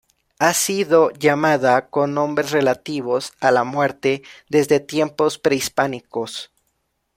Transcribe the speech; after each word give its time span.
Ha 0.39 0.55
sido 0.55 1.11
llamada 1.11 1.89
con 1.91 2.15
nombres 2.15 2.49
relativos 2.49 3.33
a 3.39 3.51
la 3.51 3.63
muerte 3.63 4.23
desde 4.49 4.79
tiempos 4.79 5.37
prehispánicos. 5.37 6.51